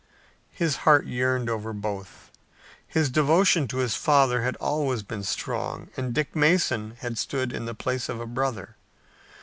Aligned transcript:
His 0.49 0.77
heart 0.77 1.05
yearned 1.05 1.47
over 1.47 1.73
both. 1.73 2.31
His 2.87 3.07
devotion 3.11 3.67
to 3.67 3.77
his 3.77 3.93
father 3.93 4.41
had 4.41 4.55
always 4.55 5.03
been 5.03 5.21
strong 5.21 5.91
and 5.95 6.11
Dick 6.11 6.35
Mason 6.35 6.95
had 7.01 7.19
stood 7.19 7.53
in 7.53 7.65
the 7.65 7.75
place 7.75 8.09
of 8.09 8.19
a 8.19 8.25
brother. 8.25 8.77